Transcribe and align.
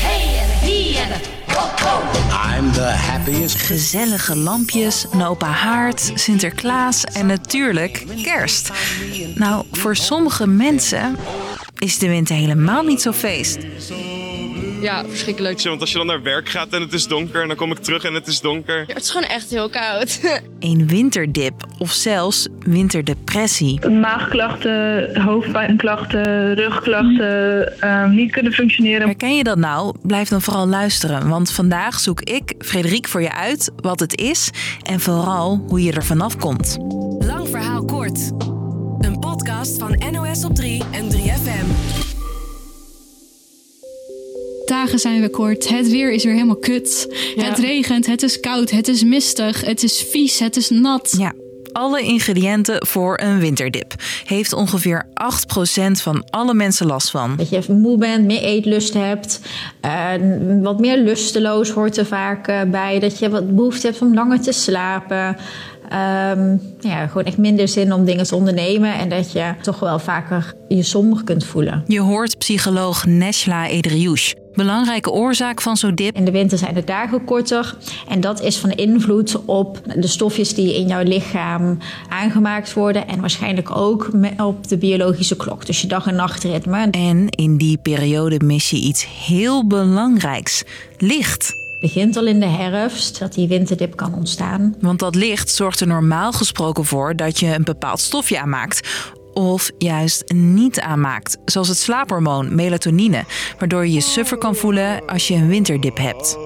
hey. 0.00 0.28
I'm 2.58 2.72
the 2.72 2.80
happiest. 2.80 3.56
Gezellige 3.56 4.36
lampjes, 4.36 5.06
een 5.12 5.22
open 5.22 5.48
haard, 5.48 6.10
Sinterklaas 6.14 7.04
en 7.04 7.26
natuurlijk 7.26 8.04
kerst. 8.22 8.70
Nou, 9.34 9.64
voor 9.72 9.96
sommige 9.96 10.46
mensen 10.46 11.16
is 11.78 11.98
de 11.98 12.08
winter 12.08 12.36
helemaal 12.36 12.82
niet 12.82 13.02
zo 13.02 13.12
feest. 13.12 13.58
Ja, 14.80 15.04
verschrikkelijk. 15.08 15.62
Want 15.62 15.80
als 15.80 15.92
je 15.92 15.98
dan 15.98 16.06
naar 16.06 16.22
werk 16.22 16.48
gaat 16.48 16.68
en 16.72 16.80
het 16.80 16.92
is 16.92 17.06
donker 17.06 17.42
en 17.42 17.48
dan 17.48 17.56
kom 17.56 17.70
ik 17.70 17.78
terug 17.78 18.04
en 18.04 18.14
het 18.14 18.26
is 18.26 18.40
donker. 18.40 18.84
Het 18.86 19.02
is 19.02 19.10
gewoon 19.10 19.28
echt 19.28 19.50
heel 19.50 19.68
koud. 19.70 20.20
Een 20.60 20.88
winterdip 20.88 21.66
of 21.78 21.90
zelfs 21.90 22.48
winterdepressie. 22.58 23.88
maagklachten, 23.88 25.20
hoofdpijnklachten, 25.20 26.54
rugklachten, 26.54 27.80
ehm, 27.80 28.10
niet 28.14 28.32
kunnen 28.32 28.52
functioneren. 28.52 29.06
Herken 29.06 29.36
je 29.36 29.44
dat 29.44 29.58
nou? 29.58 29.94
Blijf 30.02 30.28
dan 30.28 30.42
vooral 30.42 30.66
luisteren, 30.66 31.28
want 31.28 31.50
vandaag 31.52 31.98
zoek 32.00 32.20
ik, 32.20 32.54
Frederik, 32.58 33.08
voor 33.08 33.22
je 33.22 33.34
uit 33.34 33.72
wat 33.76 34.00
het 34.00 34.20
is 34.20 34.50
en 34.82 35.00
vooral 35.00 35.64
hoe 35.68 35.82
je 35.82 35.92
er 35.92 36.04
vanaf 36.04 36.36
komt. 36.36 36.76
Lang 37.18 37.48
verhaal 37.48 37.84
kort. 37.84 38.30
Een 38.98 39.18
podcast 39.20 39.78
van 39.78 40.02
NOS 40.10 40.44
op 40.44 40.54
3 40.54 40.82
en 40.92 41.08
3FM. 41.10 42.07
Dagen 44.78 44.98
zijn 44.98 45.20
weer 45.20 45.30
kort. 45.30 45.68
Het 45.68 45.90
weer 45.90 46.12
is 46.12 46.24
weer 46.24 46.32
helemaal 46.32 46.56
kut. 46.56 47.06
Het 47.36 47.58
regent, 47.58 48.06
het 48.06 48.22
is 48.22 48.40
koud, 48.40 48.70
het 48.70 48.88
is 48.88 49.04
mistig, 49.04 49.60
het 49.60 49.82
is 49.82 50.06
vies, 50.10 50.38
het 50.38 50.56
is 50.56 50.70
nat. 50.70 51.14
Ja, 51.18 51.32
alle 51.72 52.02
ingrediënten 52.02 52.86
voor 52.86 53.20
een 53.22 53.38
winterdip. 53.38 53.94
Heeft 54.24 54.52
ongeveer 54.52 55.06
8% 55.06 55.90
van 56.02 56.24
alle 56.30 56.54
mensen 56.54 56.86
last 56.86 57.10
van. 57.10 57.36
Dat 57.36 57.48
je 57.48 57.62
moe 57.68 57.98
bent, 57.98 58.24
meer 58.24 58.42
eetlust 58.42 58.94
hebt. 58.94 59.40
eh, 59.80 60.12
wat 60.62 60.80
meer 60.80 60.96
lusteloos 60.96 61.70
hoort 61.70 61.96
er 61.96 62.06
vaak 62.06 62.48
eh, 62.48 62.62
bij. 62.62 62.98
Dat 62.98 63.18
je 63.18 63.30
wat 63.30 63.54
behoefte 63.56 63.86
hebt 63.86 64.00
om 64.02 64.14
langer 64.14 64.40
te 64.40 64.52
slapen. 64.52 65.36
Ehm, 65.88 66.56
ja, 66.80 67.06
gewoon 67.06 67.24
echt 67.24 67.38
minder 67.38 67.68
zin 67.68 67.92
om 67.92 68.04
dingen 68.04 68.24
te 68.24 68.34
ondernemen. 68.34 68.94
En 68.94 69.08
dat 69.08 69.32
je 69.32 69.54
toch 69.62 69.80
wel 69.80 69.98
vaker 69.98 70.54
je 70.68 70.82
somber 70.82 71.24
kunt 71.24 71.44
voelen. 71.44 71.84
Je 71.86 72.00
hoort 72.00 72.38
psycholoog 72.38 73.06
Neshla 73.06 73.68
Edriouche. 73.68 74.36
Belangrijke 74.54 75.10
oorzaak 75.10 75.60
van 75.60 75.76
zo'n 75.76 75.94
dip 75.94 76.16
In 76.16 76.24
de 76.24 76.30
winter 76.30 76.58
zijn 76.58 76.74
de 76.74 76.84
dagen 76.84 77.24
korter. 77.24 77.76
En 78.08 78.20
dat 78.20 78.42
is 78.42 78.56
van 78.56 78.70
invloed 78.70 79.44
op 79.44 79.80
de 79.96 80.06
stofjes 80.06 80.54
die 80.54 80.74
in 80.74 80.86
jouw 80.86 81.02
lichaam 81.02 81.78
aangemaakt 82.08 82.72
worden. 82.72 83.08
En 83.08 83.20
waarschijnlijk 83.20 83.76
ook 83.76 84.10
op 84.38 84.68
de 84.68 84.78
biologische 84.78 85.36
klok. 85.36 85.66
Dus 85.66 85.80
je 85.80 85.86
dag- 85.86 86.06
en 86.06 86.14
nachtritme. 86.14 86.88
En 86.90 87.28
in 87.28 87.56
die 87.56 87.78
periode 87.78 88.40
mis 88.44 88.70
je 88.70 88.76
iets 88.76 89.06
heel 89.26 89.66
belangrijks: 89.66 90.64
licht. 90.96 91.66
Begint 91.80 92.16
al 92.16 92.26
in 92.26 92.40
de 92.40 92.46
herfst 92.46 93.18
dat 93.18 93.32
die 93.34 93.48
winterdip 93.48 93.96
kan 93.96 94.14
ontstaan. 94.14 94.74
Want 94.80 94.98
dat 94.98 95.14
licht 95.14 95.50
zorgt 95.50 95.80
er 95.80 95.86
normaal 95.86 96.32
gesproken 96.32 96.84
voor 96.84 97.16
dat 97.16 97.40
je 97.40 97.54
een 97.54 97.64
bepaald 97.64 98.00
stofje 98.00 98.40
aanmaakt. 98.40 98.88
Of 99.32 99.70
juist 99.78 100.32
niet 100.32 100.80
aanmaakt, 100.80 101.36
zoals 101.44 101.68
het 101.68 101.76
slaaphormoon 101.76 102.54
melatonine, 102.54 103.24
waardoor 103.58 103.86
je 103.86 103.92
je 103.92 104.00
suffer 104.00 104.38
kan 104.38 104.54
voelen 104.54 105.06
als 105.06 105.28
je 105.28 105.34
een 105.34 105.48
winterdip 105.48 105.96
hebt. 105.96 106.38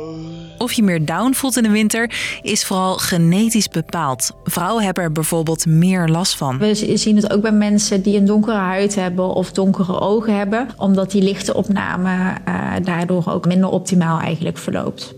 Of 0.58 0.72
je 0.72 0.82
meer 0.82 1.04
down 1.04 1.32
voelt 1.32 1.56
in 1.56 1.62
de 1.62 1.70
winter, 1.70 2.14
is 2.42 2.64
vooral 2.64 2.96
genetisch 2.96 3.68
bepaald. 3.68 4.30
Vrouwen 4.44 4.84
hebben 4.84 5.04
er 5.04 5.12
bijvoorbeeld 5.12 5.66
meer 5.66 6.08
last 6.08 6.36
van. 6.36 6.58
We 6.58 6.96
zien 6.96 7.16
het 7.16 7.32
ook 7.32 7.42
bij 7.42 7.52
mensen 7.52 8.02
die 8.02 8.16
een 8.16 8.24
donkere 8.24 8.56
huid 8.56 8.94
hebben 8.94 9.34
of 9.34 9.52
donkere 9.52 10.00
ogen 10.00 10.36
hebben, 10.36 10.68
omdat 10.76 11.10
die 11.10 11.22
lichte 11.22 11.54
opname 11.54 12.34
eh, 12.44 12.72
daardoor 12.82 13.24
ook 13.28 13.46
minder 13.46 13.70
optimaal 13.70 14.20
eigenlijk 14.20 14.58
verloopt. 14.58 15.14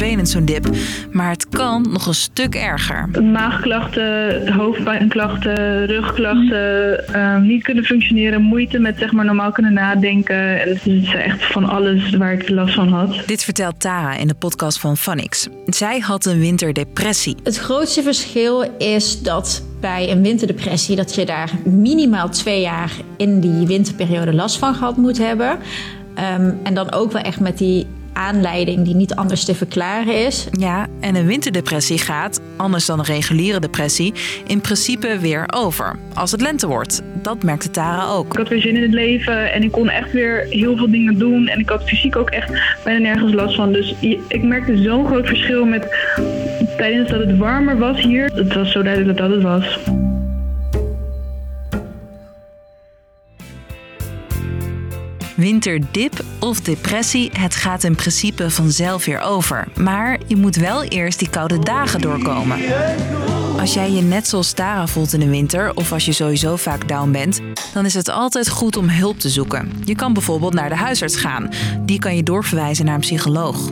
Vervelend 0.00 0.28
zo'n 0.28 0.44
dip. 0.44 0.68
Maar 1.12 1.30
het 1.30 1.48
kan 1.48 1.86
nog 1.90 2.06
een 2.06 2.14
stuk 2.14 2.54
erger. 2.54 3.22
Maagklachten, 3.22 4.52
hoofdpijnklachten, 4.52 5.86
rugklachten, 5.86 7.08
ehm, 7.14 7.42
niet 7.42 7.62
kunnen 7.62 7.84
functioneren, 7.84 8.42
moeite 8.42 8.78
met 8.78 8.98
zeg 8.98 9.12
maar 9.12 9.24
normaal 9.24 9.52
kunnen 9.52 9.72
nadenken. 9.72 10.60
En 10.60 10.68
het 10.68 10.86
is 10.86 11.14
echt 11.14 11.44
van 11.44 11.64
alles 11.64 12.10
waar 12.10 12.32
ik 12.32 12.48
last 12.48 12.74
van 12.74 12.88
had. 12.88 13.22
Dit 13.26 13.44
vertelt 13.44 13.80
Tara 13.80 14.16
in 14.16 14.26
de 14.26 14.34
podcast 14.34 14.80
van 14.80 14.96
Phonix. 14.96 15.48
Zij 15.66 15.98
had 15.98 16.24
een 16.24 16.40
winterdepressie. 16.40 17.36
Het 17.42 17.56
grootste 17.56 18.02
verschil 18.02 18.76
is 18.78 19.22
dat 19.22 19.62
bij 19.80 20.10
een 20.10 20.22
winterdepressie 20.22 20.96
dat 20.96 21.14
je 21.14 21.26
daar 21.26 21.50
minimaal 21.64 22.28
twee 22.28 22.60
jaar 22.60 22.92
in 23.16 23.40
die 23.40 23.66
winterperiode 23.66 24.34
last 24.34 24.58
van 24.58 24.74
gehad 24.74 24.96
moet 24.96 25.18
hebben. 25.18 25.58
Ehm, 26.14 26.52
en 26.62 26.74
dan 26.74 26.92
ook 26.92 27.12
wel 27.12 27.22
echt 27.22 27.40
met 27.40 27.58
die 27.58 27.86
aanleiding 28.20 28.84
die 28.84 28.94
niet 28.94 29.14
anders 29.14 29.44
te 29.44 29.54
verklaren 29.54 30.26
is. 30.26 30.48
Ja, 30.52 30.86
en 31.00 31.14
een 31.14 31.26
winterdepressie 31.26 31.98
gaat, 31.98 32.40
anders 32.56 32.86
dan 32.86 32.98
een 32.98 33.04
reguliere 33.04 33.60
depressie, 33.60 34.14
in 34.46 34.60
principe 34.60 35.18
weer 35.18 35.44
over. 35.54 35.98
Als 36.14 36.30
het 36.30 36.40
lente 36.40 36.66
wordt. 36.66 37.02
Dat 37.22 37.42
merkte 37.42 37.70
Tara 37.70 38.06
ook. 38.06 38.26
Ik 38.32 38.38
had 38.38 38.48
weer 38.48 38.60
zin 38.60 38.76
in 38.76 38.82
het 38.82 38.92
leven 38.92 39.52
en 39.52 39.62
ik 39.62 39.72
kon 39.72 39.88
echt 39.88 40.12
weer 40.12 40.46
heel 40.50 40.76
veel 40.76 40.90
dingen 40.90 41.18
doen. 41.18 41.48
En 41.48 41.58
ik 41.58 41.68
had 41.68 41.84
fysiek 41.84 42.16
ook 42.16 42.30
echt 42.30 42.52
bijna 42.84 42.98
nergens 42.98 43.32
last 43.32 43.54
van. 43.54 43.72
Dus 43.72 43.94
ik 44.28 44.42
merkte 44.42 44.82
zo'n 44.82 45.06
groot 45.06 45.26
verschil 45.26 45.64
met 45.64 45.86
tijdens 46.76 47.10
dat 47.10 47.20
het 47.20 47.36
warmer 47.36 47.78
was 47.78 48.00
hier. 48.00 48.30
Het 48.34 48.54
was 48.54 48.72
zo 48.72 48.82
duidelijk 48.82 49.18
dat 49.18 49.28
dat 49.28 49.36
het 49.36 49.44
was. 49.44 49.99
Winterdip 55.40 56.24
of 56.38 56.60
depressie, 56.60 57.30
het 57.32 57.54
gaat 57.54 57.84
in 57.84 57.94
principe 57.94 58.50
vanzelf 58.50 59.04
weer 59.04 59.20
over. 59.20 59.68
Maar 59.78 60.18
je 60.26 60.36
moet 60.36 60.56
wel 60.56 60.84
eerst 60.84 61.18
die 61.18 61.30
koude 61.30 61.58
dagen 61.58 62.00
doorkomen. 62.00 62.58
Als 63.58 63.74
jij 63.74 63.90
je 63.90 64.02
net 64.02 64.28
zoals 64.28 64.52
Tara 64.52 64.86
voelt 64.86 65.12
in 65.12 65.20
de 65.20 65.28
winter, 65.28 65.74
of 65.74 65.92
als 65.92 66.04
je 66.04 66.12
sowieso 66.12 66.56
vaak 66.56 66.88
down 66.88 67.10
bent, 67.10 67.40
dan 67.72 67.84
is 67.84 67.94
het 67.94 68.08
altijd 68.08 68.48
goed 68.48 68.76
om 68.76 68.88
hulp 68.88 69.18
te 69.18 69.28
zoeken. 69.28 69.72
Je 69.84 69.94
kan 69.94 70.12
bijvoorbeeld 70.12 70.54
naar 70.54 70.68
de 70.68 70.76
huisarts 70.76 71.16
gaan. 71.16 71.48
Die 71.80 71.98
kan 71.98 72.16
je 72.16 72.22
doorverwijzen 72.22 72.84
naar 72.84 72.94
een 72.94 73.00
psycholoog. 73.00 73.70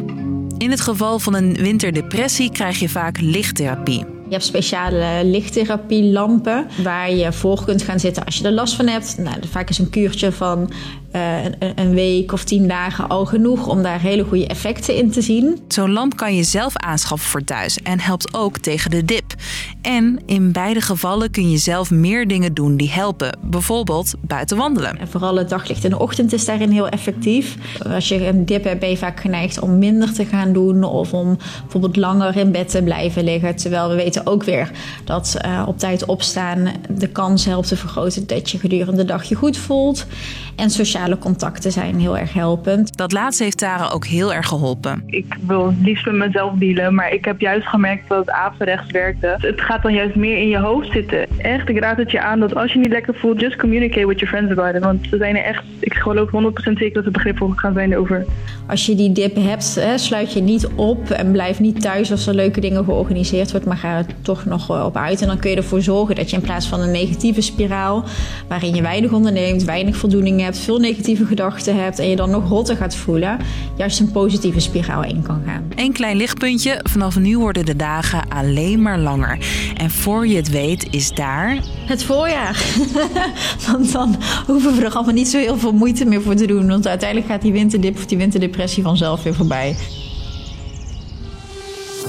In 0.58 0.70
het 0.70 0.80
geval 0.80 1.18
van 1.18 1.34
een 1.34 1.54
winterdepressie 1.54 2.52
krijg 2.52 2.78
je 2.78 2.88
vaak 2.88 3.20
lichttherapie. 3.20 4.17
Je 4.28 4.34
hebt 4.34 4.44
speciale 4.44 5.20
lichttherapielampen 5.24 6.66
waar 6.82 7.14
je 7.14 7.32
voor 7.32 7.64
kunt 7.64 7.82
gaan 7.82 8.00
zitten 8.00 8.24
als 8.24 8.36
je 8.36 8.44
er 8.44 8.52
last 8.52 8.74
van 8.74 8.86
hebt. 8.86 9.18
Nou, 9.18 9.36
vaak 9.50 9.68
is 9.68 9.78
een 9.78 9.90
kuurtje 9.90 10.32
van 10.32 10.70
eh, 11.10 11.44
een, 11.44 11.72
een 11.74 11.94
week 11.94 12.32
of 12.32 12.44
tien 12.44 12.68
dagen 12.68 13.08
al 13.08 13.26
genoeg 13.26 13.66
om 13.66 13.82
daar 13.82 14.00
hele 14.00 14.24
goede 14.24 14.46
effecten 14.46 14.96
in 14.96 15.10
te 15.10 15.22
zien. 15.22 15.58
Zo'n 15.68 15.92
lamp 15.92 16.16
kan 16.16 16.34
je 16.34 16.42
zelf 16.42 16.76
aanschaffen 16.76 17.30
voor 17.30 17.44
thuis 17.44 17.78
en 17.82 18.00
helpt 18.00 18.34
ook 18.34 18.58
tegen 18.58 18.90
de 18.90 19.04
dip. 19.04 19.34
En 19.82 20.20
in 20.26 20.52
beide 20.52 20.80
gevallen 20.80 21.30
kun 21.30 21.50
je 21.50 21.56
zelf 21.56 21.90
meer 21.90 22.28
dingen 22.28 22.54
doen 22.54 22.76
die 22.76 22.90
helpen. 22.90 23.38
Bijvoorbeeld 23.42 24.14
buiten 24.20 24.56
wandelen. 24.56 24.98
En 24.98 25.08
vooral 25.08 25.36
het 25.36 25.48
daglicht 25.48 25.84
in 25.84 25.90
de 25.90 25.98
ochtend 25.98 26.32
is 26.32 26.44
daarin 26.44 26.70
heel 26.70 26.88
effectief. 26.88 27.56
Als 27.92 28.08
je 28.08 28.26
een 28.26 28.44
dip 28.44 28.64
hebt, 28.64 28.80
ben 28.80 28.90
je 28.90 28.96
vaak 28.96 29.20
geneigd 29.20 29.60
om 29.60 29.78
minder 29.78 30.12
te 30.12 30.24
gaan 30.24 30.52
doen 30.52 30.84
of 30.84 31.12
om 31.12 31.38
bijvoorbeeld 31.62 31.96
langer 31.96 32.36
in 32.36 32.52
bed 32.52 32.68
te 32.70 32.82
blijven 32.82 33.24
liggen. 33.24 33.56
Terwijl 33.56 33.88
we 33.88 33.94
weten 33.94 34.17
ook 34.26 34.44
weer 34.44 34.70
dat 35.04 35.36
eh, 35.38 35.64
op 35.66 35.78
tijd 35.78 36.04
opstaan 36.04 36.72
de 36.88 37.08
kans 37.08 37.44
helpt 37.44 37.68
te 37.68 37.76
vergroten 37.76 38.26
dat 38.26 38.50
je 38.50 38.58
gedurende 38.58 38.96
de 38.96 39.04
dag 39.04 39.24
je 39.24 39.34
goed 39.34 39.56
voelt. 39.56 40.06
En 40.58 40.70
sociale 40.70 41.18
contacten 41.18 41.72
zijn 41.72 41.98
heel 41.98 42.18
erg 42.18 42.32
helpend. 42.32 42.96
Dat 42.96 43.12
laatste 43.12 43.42
heeft 43.42 43.58
Tara 43.58 43.88
ook 43.88 44.06
heel 44.06 44.34
erg 44.34 44.46
geholpen. 44.46 45.02
Ik 45.06 45.36
wil 45.46 45.66
het 45.66 45.76
liefst 45.82 46.06
met 46.06 46.14
mezelf 46.14 46.52
dealen, 46.54 46.94
maar 46.94 47.12
ik 47.12 47.24
heb 47.24 47.40
juist 47.40 47.66
gemerkt 47.66 48.08
dat 48.08 48.18
het 48.18 48.30
averechts 48.30 48.90
werkte. 48.90 49.34
Het 49.38 49.60
gaat 49.60 49.82
dan 49.82 49.92
juist 49.92 50.14
meer 50.14 50.36
in 50.36 50.48
je 50.48 50.58
hoofd 50.58 50.92
zitten. 50.92 51.26
Echt, 51.36 51.68
ik 51.68 51.78
raad 51.78 51.96
het 51.96 52.10
je 52.10 52.20
aan 52.20 52.40
dat 52.40 52.54
als 52.54 52.72
je 52.72 52.78
niet 52.78 52.92
lekker 52.92 53.14
voelt, 53.14 53.40
just 53.40 53.56
communicate 53.56 54.06
with 54.06 54.20
your 54.20 54.34
friends 54.34 54.52
about 54.52 54.74
it. 54.74 54.82
Want 54.82 55.06
ze 55.10 55.16
zijn 55.16 55.36
er 55.36 55.44
echt, 55.44 55.62
ik 55.78 55.94
geloof 55.94 56.28
100% 56.28 56.32
zeker 56.52 56.92
dat 56.92 57.04
ze 57.04 57.10
begripvol 57.10 57.48
gaan 57.48 57.72
zijn 57.74 57.96
over. 57.96 58.26
Als 58.66 58.86
je 58.86 58.94
die 58.94 59.12
dip 59.12 59.34
hebt, 59.34 59.74
hè, 59.74 59.98
sluit 59.98 60.32
je 60.32 60.40
niet 60.40 60.68
op 60.74 61.10
en 61.10 61.32
blijf 61.32 61.60
niet 61.60 61.80
thuis 61.80 62.10
als 62.10 62.26
er 62.26 62.34
leuke 62.34 62.60
dingen 62.60 62.84
georganiseerd 62.84 63.50
wordt, 63.50 63.66
maar 63.66 63.76
ga 63.76 63.96
er 63.96 64.06
toch 64.22 64.44
nog 64.44 64.84
op 64.84 64.96
uit. 64.96 65.20
En 65.20 65.26
dan 65.26 65.38
kun 65.38 65.50
je 65.50 65.56
ervoor 65.56 65.82
zorgen 65.82 66.14
dat 66.14 66.30
je 66.30 66.36
in 66.36 66.42
plaats 66.42 66.66
van 66.66 66.80
een 66.80 66.90
negatieve 66.90 67.40
spiraal, 67.40 68.04
waarin 68.48 68.74
je 68.74 68.82
weinig 68.82 69.12
onderneemt, 69.12 69.64
weinig 69.64 69.96
voldoening 69.96 70.40
hebt, 70.40 70.47
veel 70.56 70.78
negatieve 70.78 71.24
gedachten 71.26 71.82
hebt 71.82 71.98
en 71.98 72.08
je 72.08 72.16
dan 72.16 72.30
nog 72.30 72.48
rotter 72.48 72.76
gaat 72.76 72.94
voelen, 72.94 73.38
juist 73.76 74.00
een 74.00 74.10
positieve 74.10 74.60
spiraal 74.60 75.04
in 75.04 75.22
kan 75.22 75.42
gaan. 75.46 75.68
Eén 75.74 75.92
klein 75.92 76.16
lichtpuntje, 76.16 76.80
vanaf 76.82 77.18
nu 77.18 77.38
worden 77.38 77.64
de 77.64 77.76
dagen 77.76 78.28
alleen 78.28 78.82
maar 78.82 78.98
langer. 78.98 79.38
En 79.76 79.90
voor 79.90 80.26
je 80.26 80.36
het 80.36 80.50
weet 80.50 80.86
is 80.90 81.10
daar... 81.10 81.58
Het 81.86 82.04
voorjaar. 82.04 82.64
want 83.70 83.92
dan 83.92 84.16
hoeven 84.46 84.76
we 84.76 84.84
er 84.84 84.94
allemaal 84.94 85.14
niet 85.14 85.28
zo 85.28 85.38
heel 85.38 85.58
veel 85.58 85.72
moeite 85.72 86.04
meer 86.04 86.22
voor 86.22 86.34
te 86.34 86.46
doen. 86.46 86.68
Want 86.68 86.86
uiteindelijk 86.86 87.30
gaat 87.30 87.42
die 87.42 87.52
winterdip 87.52 87.96
of 87.96 88.06
die 88.06 88.18
winterdepressie 88.18 88.82
vanzelf 88.82 89.22
weer 89.22 89.34
voorbij. 89.34 89.76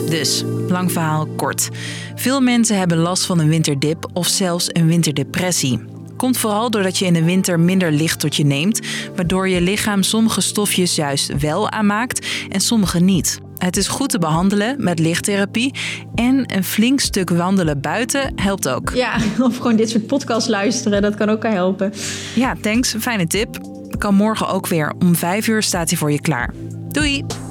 Dus, 0.10 0.44
lang 0.68 0.92
verhaal 0.92 1.28
kort. 1.36 1.70
Veel 2.16 2.42
mensen 2.42 2.78
hebben 2.78 2.98
last 2.98 3.26
van 3.26 3.40
een 3.40 3.50
winterdip 3.50 4.10
of 4.14 4.28
zelfs 4.28 4.68
een 4.68 4.88
winterdepressie. 4.88 5.89
Komt 6.20 6.38
vooral 6.38 6.70
doordat 6.70 6.98
je 6.98 7.06
in 7.06 7.14
de 7.14 7.24
winter 7.24 7.60
minder 7.60 7.92
licht 7.92 8.20
tot 8.20 8.36
je 8.36 8.46
neemt, 8.46 8.80
waardoor 9.16 9.50
je 9.50 9.62
lichaam 9.62 10.04
sommige 10.04 10.42
stofjes 10.42 10.96
juist 10.96 11.40
wel 11.40 11.70
aanmaakt 11.70 12.28
en 12.50 12.62
sommige 12.62 13.00
niet. 13.00 13.40
Het 13.58 13.78
is 13.78 13.88
goed 13.88 14.10
te 14.10 14.20
behandelen 14.20 14.76
met 14.84 15.00
lichttherapie 15.00 15.74
en 16.16 16.56
een 16.56 16.64
flink 16.64 17.00
stuk 17.00 17.30
wandelen 17.30 17.82
buiten 17.82 18.32
helpt 18.36 18.70
ook. 18.70 18.92
Ja, 18.94 19.18
of 19.48 19.58
gewoon 19.58 19.76
dit 19.76 19.90
soort 19.90 20.08
podcasts 20.08 20.50
luisteren, 20.50 21.02
dat 21.02 21.16
kan 21.16 21.30
ook 21.30 21.44
helpen. 21.44 21.94
Ja, 22.36 22.56
thanks. 22.62 22.96
Fijne 23.00 23.28
tip. 23.28 23.58
Kan 23.98 24.16
morgen 24.16 24.48
ook 24.48 24.68
weer. 24.68 24.94
Om 25.00 25.16
5 25.16 25.48
uur 25.48 25.64
staat 25.64 25.90
hij 25.90 25.98
voor 25.98 26.12
je 26.12 26.22
klaar. 26.22 26.54
Doei! 26.88 27.49